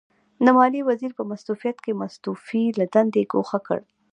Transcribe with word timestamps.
د 0.45 0.47
ماليې 0.57 0.85
وزیر 0.89 1.11
په 1.17 1.23
مستوفیت 1.31 1.77
کې 1.85 1.99
مستوفي 2.01 2.63
له 2.79 2.85
دندې 2.95 3.23
ګوښه 3.31 3.59
کړ. 3.67 3.79